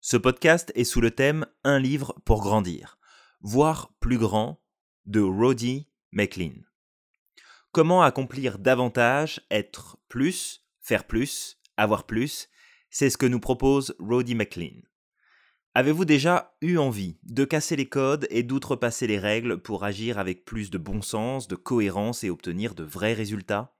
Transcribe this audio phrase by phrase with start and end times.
[0.00, 2.98] Ce podcast est sous le thème Un livre pour grandir,
[3.40, 4.62] voire plus grand,
[5.06, 6.62] de Roddy McLean.
[7.72, 12.48] Comment accomplir davantage, être plus, faire plus, avoir plus,
[12.90, 14.82] c'est ce que nous propose Roddy McLean.
[15.74, 20.44] Avez-vous déjà eu envie de casser les codes et d'outrepasser les règles pour agir avec
[20.44, 23.76] plus de bon sens, de cohérence et obtenir de vrais résultats?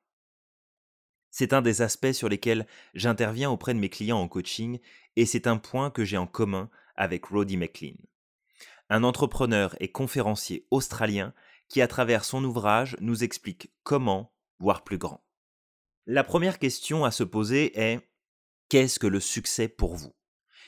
[1.31, 4.79] C'est un des aspects sur lesquels j'interviens auprès de mes clients en coaching
[5.17, 7.97] et c'est un point que j'ai en commun avec Roddy McLean.
[8.91, 11.35] Un entrepreneur et conférencier australien
[11.69, 15.23] qui, à travers son ouvrage, nous explique comment voir plus grand.
[16.07, 18.01] La première question à se poser est
[18.71, 20.15] Qu'est-ce que le succès pour vous?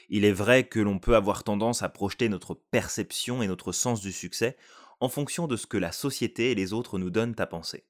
[0.08, 4.00] Il est vrai que l'on peut avoir tendance à projeter notre perception et notre sens
[4.00, 4.56] du succès
[5.00, 7.86] en fonction de ce que la société et les autres nous donnent à penser.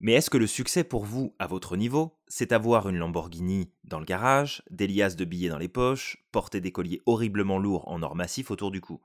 [0.00, 3.98] Mais est-ce que le succès pour vous, à votre niveau, c'est avoir une Lamborghini dans
[3.98, 8.02] le garage, des liasses de billets dans les poches, porter des colliers horriblement lourds en
[8.02, 9.02] or massif autour du cou?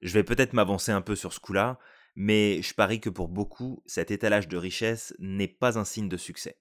[0.00, 1.78] Je vais peut-être m'avancer un peu sur ce coup-là,
[2.16, 6.16] mais je parie que pour beaucoup, cet étalage de richesse n'est pas un signe de
[6.16, 6.58] succès.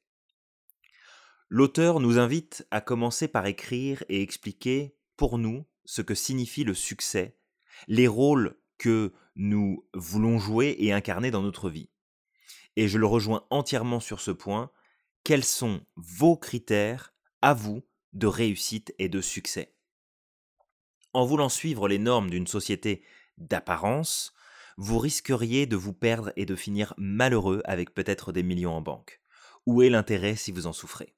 [1.48, 6.74] L'auteur nous invite à commencer par écrire et expliquer pour nous ce que signifie le
[6.74, 7.38] succès,
[7.88, 11.91] les rôles que nous voulons jouer et incarner dans notre vie.
[12.76, 14.72] Et je le rejoins entièrement sur ce point.
[15.24, 17.84] Quels sont vos critères à vous
[18.14, 19.76] de réussite et de succès?
[21.14, 23.04] En voulant suivre les normes d'une société
[23.38, 24.34] d'apparence,
[24.78, 29.22] vous risqueriez de vous perdre et de finir malheureux avec peut-être des millions en banque.
[29.66, 31.16] Où est l'intérêt si vous en souffrez?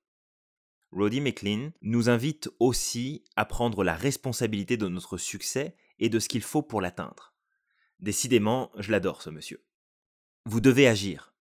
[0.92, 6.28] Roddy McLean nous invite aussi à prendre la responsabilité de notre succès et de ce
[6.28, 7.34] qu'il faut pour l'atteindre.
[8.00, 9.66] Décidément, je l'adore ce monsieur.
[10.46, 11.33] Vous devez agir,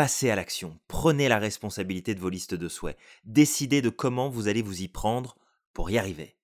[0.00, 4.48] passez à l'action, prenez la responsabilité de vos listes de souhaits, décidez de comment vous
[4.48, 5.36] allez vous y prendre
[5.74, 6.38] pour y arriver.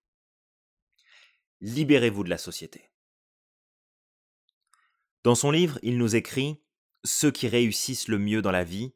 [1.63, 2.91] Libérez-vous de la société.
[5.25, 6.61] Dans son livre, il nous écrit
[7.03, 8.93] Ceux qui réussissent le mieux dans la vie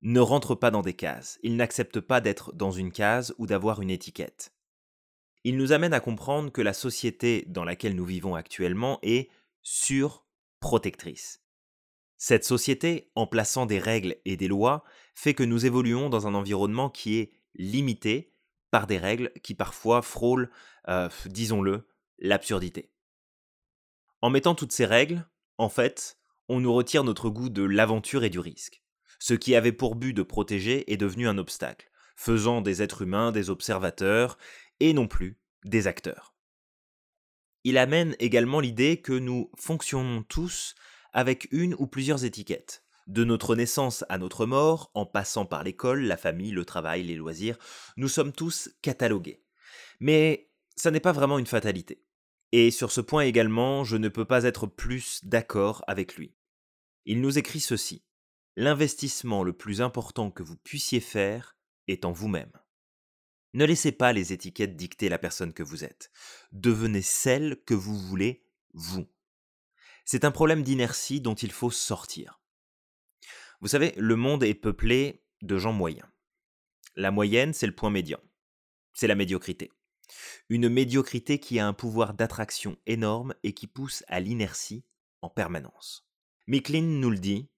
[0.00, 3.82] ne rentrent pas dans des cases, ils n'acceptent pas d'être dans une case ou d'avoir
[3.82, 4.52] une étiquette.
[5.44, 11.41] Il nous amène à comprendre que la société dans laquelle nous vivons actuellement est surprotectrice.
[12.24, 16.34] Cette société, en plaçant des règles et des lois, fait que nous évoluons dans un
[16.34, 18.32] environnement qui est limité
[18.70, 20.48] par des règles qui parfois frôlent,
[20.86, 21.88] euh, disons-le,
[22.20, 22.92] l'absurdité.
[24.20, 25.26] En mettant toutes ces règles,
[25.58, 26.16] en fait,
[26.48, 28.84] on nous retire notre goût de l'aventure et du risque.
[29.18, 33.32] Ce qui avait pour but de protéger est devenu un obstacle, faisant des êtres humains
[33.32, 34.38] des observateurs
[34.78, 36.36] et non plus des acteurs.
[37.64, 40.76] Il amène également l'idée que nous fonctionnons tous
[41.12, 42.84] avec une ou plusieurs étiquettes.
[43.06, 47.16] De notre naissance à notre mort, en passant par l'école, la famille, le travail, les
[47.16, 47.58] loisirs,
[47.96, 49.42] nous sommes tous catalogués.
[50.00, 52.04] Mais ça n'est pas vraiment une fatalité.
[52.52, 56.34] Et sur ce point également, je ne peux pas être plus d'accord avec lui.
[57.06, 58.04] Il nous écrit ceci.
[58.56, 61.56] L'investissement le plus important que vous puissiez faire
[61.88, 62.52] est en vous-même.
[63.54, 66.10] Ne laissez pas les étiquettes dicter la personne que vous êtes.
[66.52, 69.06] Devenez celle que vous voulez, vous.
[70.04, 72.40] C'est un problème d'inertie dont il faut sortir.
[73.60, 76.08] Vous savez, le monde est peuplé de gens moyens.
[76.96, 78.18] La moyenne, c'est le point médian.
[78.92, 79.70] C'est la médiocrité.
[80.48, 84.84] Une médiocrité qui a un pouvoir d'attraction énorme et qui pousse à l'inertie
[85.22, 86.06] en permanence.
[86.46, 87.48] Micklin nous le dit,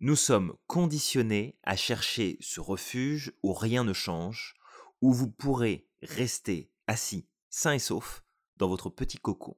[0.00, 4.54] nous sommes conditionnés à chercher ce refuge où rien ne change,
[5.02, 8.24] où vous pourrez rester assis, sain et sauf,
[8.56, 9.56] dans votre petit cocon.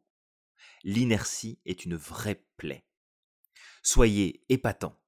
[0.84, 2.84] L'inertie est une vraie plaie.
[3.82, 4.98] Soyez épatant.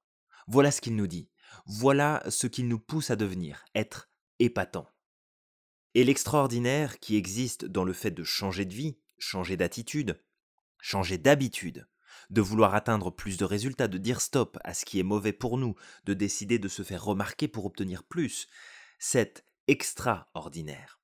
[0.47, 1.29] Voilà ce qu'il nous dit.
[1.65, 4.09] Voilà ce qu'il nous pousse à devenir, être
[4.39, 4.87] épatant.
[5.93, 10.21] Et l'extraordinaire qui existe dans le fait de changer de vie, changer d'attitude,
[10.79, 11.87] changer d'habitude,
[12.29, 15.57] de vouloir atteindre plus de résultats, de dire stop à ce qui est mauvais pour
[15.57, 15.75] nous,
[16.05, 18.47] de décider de se faire remarquer pour obtenir plus,
[18.99, 20.99] c'est extraordinaire.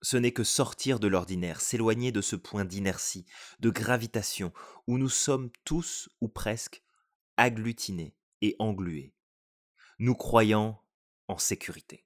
[0.00, 3.26] Ce n'est que sortir de l'ordinaire, s'éloigner de ce point d'inertie,
[3.60, 4.52] de gravitation,
[4.86, 6.82] où nous sommes tous ou presque
[7.36, 9.14] agglutinés et englués,
[9.98, 10.82] nous croyant
[11.26, 12.04] en sécurité.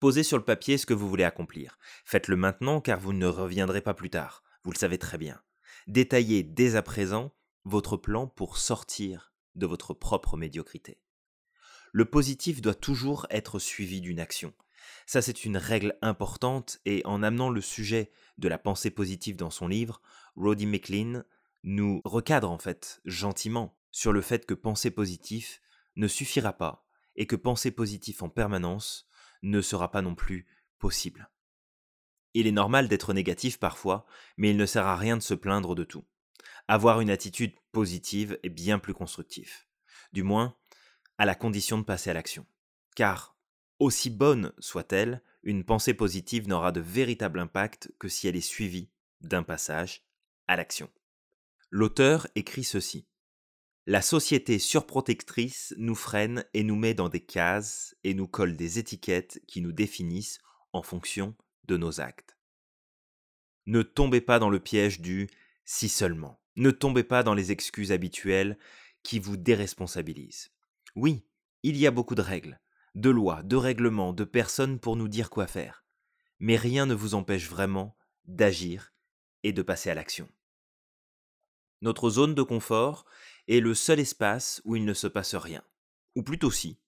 [0.00, 1.78] Posez sur le papier ce que vous voulez accomplir.
[2.04, 4.42] Faites-le maintenant car vous ne reviendrez pas plus tard.
[4.62, 5.40] Vous le savez très bien.
[5.86, 7.34] Détaillez dès à présent
[7.64, 11.00] votre plan pour sortir de votre propre médiocrité.
[11.92, 14.52] Le positif doit toujours être suivi d'une action.
[15.06, 19.50] Ça, c'est une règle importante et en amenant le sujet de la pensée positive dans
[19.50, 20.00] son livre,
[20.36, 21.24] Roddy McLean
[21.62, 25.60] nous recadre en fait gentiment sur le fait que penser positif
[25.96, 26.86] ne suffira pas
[27.16, 29.08] et que penser positif en permanence
[29.42, 30.46] ne sera pas non plus
[30.78, 31.30] possible.
[32.34, 34.04] Il est normal d'être négatif parfois,
[34.36, 36.04] mais il ne sert à rien de se plaindre de tout.
[36.66, 39.68] Avoir une attitude positive est bien plus constructif.
[40.12, 40.56] Du moins,
[41.18, 42.46] à la condition de passer à l'action.
[42.96, 43.33] Car,
[43.84, 48.90] aussi bonne soit-elle, une pensée positive n'aura de véritable impact que si elle est suivie
[49.20, 50.04] d'un passage
[50.48, 50.90] à l'action.
[51.70, 53.06] L'auteur écrit ceci.
[53.86, 58.78] La société surprotectrice nous freine et nous met dans des cases et nous colle des
[58.78, 60.38] étiquettes qui nous définissent
[60.72, 61.34] en fonction
[61.64, 62.38] de nos actes.
[63.66, 65.28] Ne tombez pas dans le piège du
[65.66, 66.40] si seulement.
[66.56, 68.58] Ne tombez pas dans les excuses habituelles
[69.02, 70.50] qui vous déresponsabilisent.
[70.94, 71.26] Oui,
[71.62, 72.60] il y a beaucoup de règles,
[72.94, 75.84] de lois, de règlements, de personnes pour nous dire quoi faire.
[76.38, 78.92] Mais rien ne vous empêche vraiment d'agir
[79.42, 80.28] et de passer à l'action.
[81.80, 83.04] Notre zone de confort
[83.46, 85.62] est le seul espace où il ne se passe rien.
[86.14, 86.78] Ou plutôt si.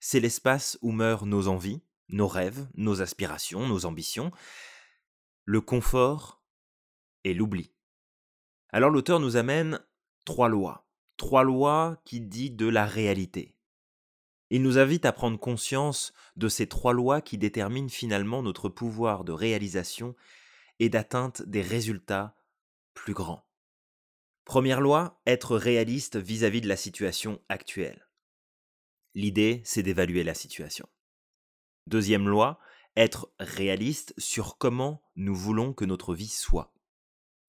[0.00, 4.30] C'est l'espace où meurent nos envies, nos rêves, nos aspirations, nos ambitions.
[5.44, 6.42] Le confort
[7.24, 7.72] et l'oubli.
[8.70, 9.80] Alors l'auteur nous amène
[10.24, 10.86] trois lois.
[11.16, 13.57] Trois lois qui disent de la réalité.
[14.50, 19.24] Il nous invite à prendre conscience de ces trois lois qui déterminent finalement notre pouvoir
[19.24, 20.14] de réalisation
[20.78, 22.34] et d'atteinte des résultats
[22.94, 23.44] plus grands.
[24.44, 28.08] Première loi, être réaliste vis-à-vis de la situation actuelle.
[29.14, 30.88] L'idée, c'est d'évaluer la situation.
[31.86, 32.58] Deuxième loi,
[32.96, 36.72] être réaliste sur comment nous voulons que notre vie soit.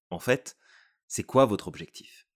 [0.10, 0.57] En fait,
[1.07, 2.28] c'est quoi votre objectif?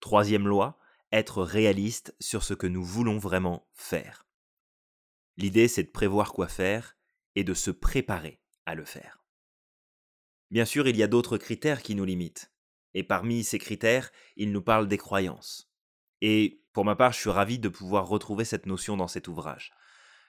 [0.00, 0.78] Troisième loi,
[1.16, 4.26] être réaliste sur ce que nous voulons vraiment faire.
[5.36, 6.96] L'idée, c'est de prévoir quoi faire
[7.34, 9.22] et de se préparer à le faire.
[10.50, 12.52] Bien sûr, il y a d'autres critères qui nous limitent.
[12.94, 15.70] Et parmi ces critères, il nous parle des croyances.
[16.20, 19.72] Et pour ma part, je suis ravi de pouvoir retrouver cette notion dans cet ouvrage.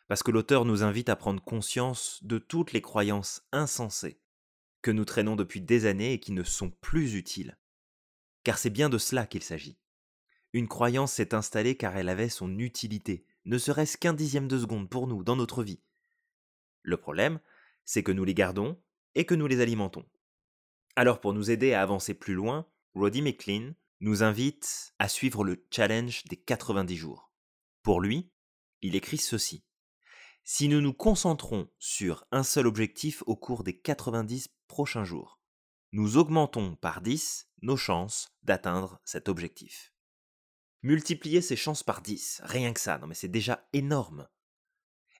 [0.08, 4.22] Parce que l'auteur nous invite à prendre conscience de toutes les croyances insensées
[4.82, 7.58] que nous traînons depuis des années et qui ne sont plus utiles.
[8.44, 9.78] Car c'est bien de cela qu'il s'agit.
[10.58, 14.90] Une croyance s'est installée car elle avait son utilité, ne serait-ce qu'un dixième de seconde
[14.90, 15.84] pour nous dans notre vie.
[16.82, 17.40] Le problème,
[17.86, 18.76] c'est que nous les gardons
[19.14, 20.04] et que nous les alimentons.
[20.96, 22.66] Alors pour nous aider à avancer plus loin,
[22.96, 27.32] Roddy McLean nous invite à suivre le challenge des 90 jours.
[27.84, 28.32] Pour lui,
[28.82, 29.64] il écrit ceci.
[30.44, 35.40] Si nous nous concentrons sur un seul objectif au cours des 90 prochains jours,
[35.92, 39.94] nous augmentons par 10 nos chances d'atteindre cet objectif.
[40.88, 44.30] Multiplier ces chances par 10, rien que ça, non mais c'est déjà énorme.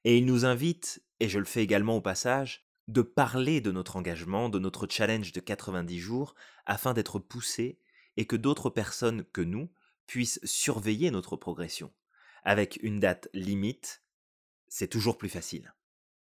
[0.06, 3.98] Et il nous invite, et je le fais également au passage, de parler de notre
[3.98, 6.36] engagement, de notre challenge de 90 jours,
[6.66, 7.82] afin d'être poussé
[8.16, 9.70] et que d'autres personnes que nous
[10.06, 11.92] puissent surveiller notre progression.
[12.44, 14.04] Avec une date limite,
[14.70, 15.74] c'est toujours plus facile.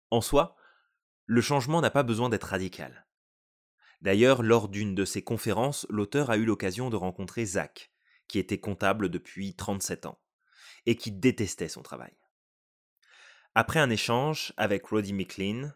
[0.10, 0.58] En soi,
[1.26, 3.08] le changement n'a pas besoin d'être radical.
[4.02, 7.94] D'ailleurs, lors d'une de ses conférences, l'auteur a eu l'occasion de rencontrer Zach,
[8.32, 10.18] qui était comptable depuis 37 ans,
[10.86, 12.16] et qui détestait son travail.
[13.56, 15.74] Après un échange avec Roddy McLean,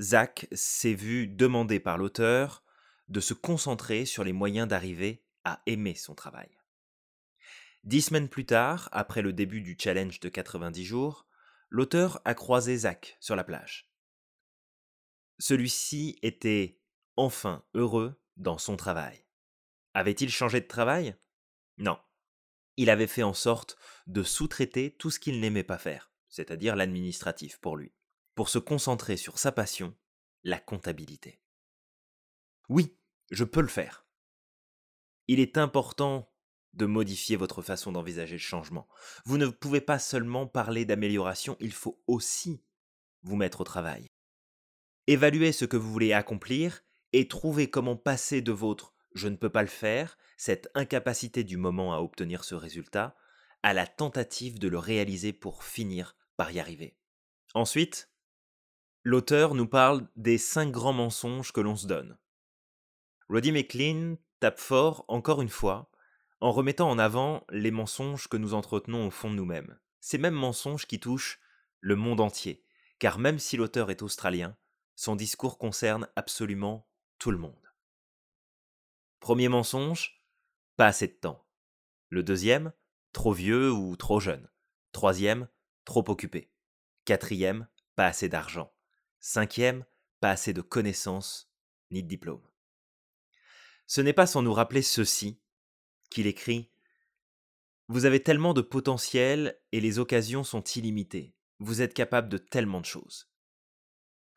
[0.00, 2.64] Zach s'est vu demander par l'auteur
[3.08, 6.48] de se concentrer sur les moyens d'arriver à aimer son travail.
[7.84, 11.26] Dix semaines plus tard, après le début du challenge de 90 jours,
[11.68, 13.92] l'auteur a croisé Zach sur la plage.
[15.38, 16.80] Celui-ci était
[17.16, 19.26] enfin heureux dans son travail.
[19.92, 21.14] Avait-il changé de travail?
[21.76, 21.98] Non.
[22.78, 27.58] Il avait fait en sorte de sous-traiter tout ce qu'il n'aimait pas faire, c'est-à-dire l'administratif
[27.58, 27.92] pour lui
[28.38, 29.96] pour se concentrer sur sa passion,
[30.44, 31.40] la comptabilité.
[32.68, 32.96] Oui,
[33.32, 34.06] je peux le faire.
[35.26, 36.32] Il est important
[36.72, 38.86] de modifier votre façon d'envisager le changement.
[39.24, 42.62] Vous ne pouvez pas seulement parler d'amélioration, il faut aussi
[43.22, 44.06] vous mettre au travail.
[45.08, 49.50] Évaluez ce que vous voulez accomplir et trouvez comment passer de votre je ne peux
[49.50, 53.16] pas le faire, cette incapacité du moment à obtenir ce résultat,
[53.62, 56.96] à la tentative de le réaliser pour finir par y arriver.
[57.54, 58.10] Ensuite,
[59.02, 62.16] l'auteur nous parle des cinq grands mensonges que l'on se donne.
[63.28, 65.90] Roddy McLean tape fort, encore une fois,
[66.40, 69.78] en remettant en avant les mensonges que nous entretenons au fond de nous-mêmes.
[70.00, 71.40] Ces mêmes mensonges qui touchent
[71.80, 72.64] le monde entier,
[72.98, 74.56] car même si l'auteur est australien,
[74.94, 76.88] son discours concerne absolument
[77.18, 77.67] tout le monde.
[79.28, 80.24] Premier mensonge,
[80.78, 81.46] pas assez de temps.
[82.08, 82.72] Le deuxième,
[83.12, 84.48] trop vieux ou trop jeune.
[84.92, 85.48] Troisième,
[85.84, 86.50] trop occupé.
[87.04, 88.72] Quatrième, pas assez d'argent.
[89.20, 89.84] Cinquième,
[90.20, 91.52] pas assez de connaissances
[91.90, 92.48] ni de diplômes.
[93.86, 95.38] Ce n'est pas sans nous rappeler ceci
[96.08, 96.70] qu'il écrit
[97.88, 101.36] Vous avez tellement de potentiel et les occasions sont illimitées.
[101.58, 103.30] Vous êtes capable de tellement de choses.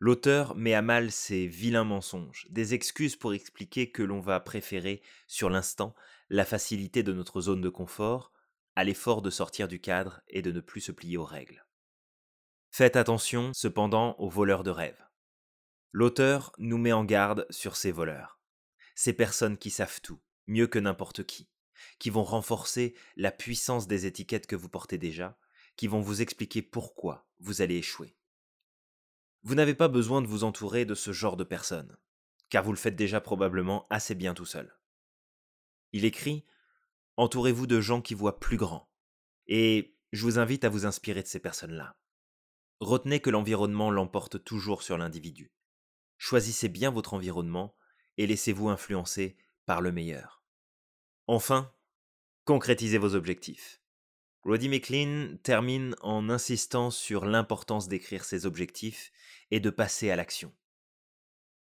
[0.04, 5.04] L'auteur met à mal ces vilains mensonges, des excuses pour expliquer que l'on va préférer,
[5.28, 5.94] sur l'instant,
[6.28, 8.34] la facilité de notre zone de confort
[8.76, 11.68] à l'effort de sortir du cadre et de ne plus se plier aux règles.
[12.72, 15.06] Faites attention cependant aux voleurs de rêves.
[15.92, 18.40] L'auteur nous met en garde sur ces voleurs,
[18.96, 21.48] ces personnes qui savent tout, mieux que n'importe qui,
[22.00, 25.38] qui vont renforcer la puissance des étiquettes que vous portez déjà,
[25.76, 28.16] qui vont vous expliquer pourquoi vous allez échouer.
[29.44, 31.98] Vous n'avez pas besoin de vous entourer de ce genre de personnes,
[32.50, 34.78] car vous le faites déjà probablement assez bien tout seul.
[35.94, 36.46] Il écrit
[37.18, 38.90] Entourez-vous de gens qui voient plus grand,
[39.48, 41.98] et je vous invite à vous inspirer de ces personnes-là.
[42.80, 45.52] Retenez que l'environnement l'emporte toujours sur l'individu.
[46.18, 47.76] Choisissez bien votre environnement
[48.18, 50.44] et laissez-vous influencer par le meilleur.
[51.28, 51.74] Enfin,
[52.46, 53.81] concrétisez vos objectifs.
[54.44, 59.12] Roddy McLean termine en insistant sur l'importance d'écrire ses objectifs
[59.52, 60.52] et de passer à l'action.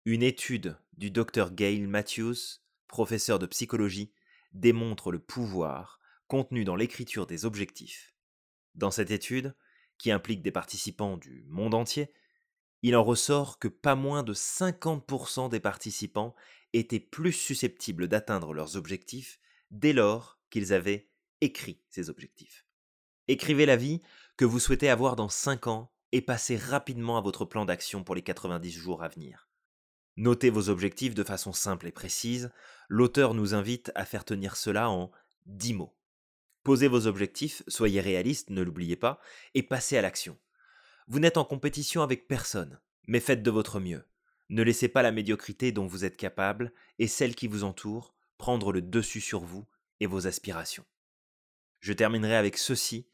[0.07, 2.37] Une étude du Dr Gail Matthews,
[2.89, 4.15] professeur de psychologie,
[4.53, 8.15] démontre le pouvoir contenu dans l'écriture des objectifs.
[8.75, 9.55] Dans cette étude,
[9.99, 12.11] qui implique des participants du monde entier,
[12.81, 16.35] il en ressort que pas moins de 50% des participants
[16.73, 19.39] étaient plus susceptibles d'atteindre leurs objectifs
[19.71, 21.11] dès lors qu'ils avaient
[21.43, 22.65] écrit ces objectifs.
[23.31, 24.03] Écrivez la vie
[24.37, 28.17] que vous souhaitez avoir dans 5 ans et passez rapidement à votre plan d'action pour
[28.17, 29.49] les 90 jours à venir.
[30.17, 32.51] Notez vos objectifs de façon simple et précise.
[32.89, 35.13] L'auteur nous invite à faire tenir cela en
[35.47, 35.95] 10 mots.
[36.65, 39.21] Posez vos objectifs, soyez réaliste, ne l'oubliez pas,
[39.55, 40.37] et passez à l'action.
[41.07, 44.05] Vous n'êtes en compétition avec personne, mais faites de votre mieux.
[44.49, 48.73] Ne laissez pas la médiocrité dont vous êtes capable et celle qui vous entoure prendre
[48.73, 49.69] le dessus sur vous
[50.01, 50.85] et vos aspirations.
[51.79, 53.07] Je terminerai avec ceci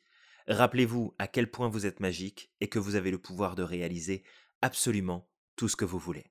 [0.48, 4.22] Rappelez-vous à quel point vous êtes magique et que vous avez le pouvoir de réaliser
[4.62, 6.30] absolument tout ce que vous voulez.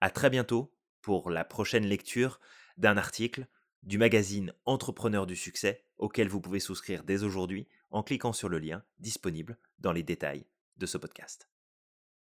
[0.00, 2.40] À très bientôt pour la prochaine lecture
[2.76, 3.46] d'un article
[3.84, 8.58] du magazine Entrepreneur du succès auquel vous pouvez souscrire dès aujourd'hui en cliquant sur le
[8.58, 11.48] lien disponible dans les détails de ce podcast.